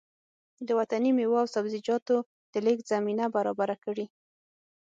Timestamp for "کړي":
3.83-4.05